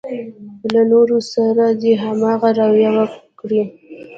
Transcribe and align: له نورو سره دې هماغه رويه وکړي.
له 0.73 0.81
نورو 0.91 1.17
سره 1.33 1.65
دې 1.81 1.93
هماغه 2.03 2.49
رويه 2.59 2.91
وکړي. 2.97 3.61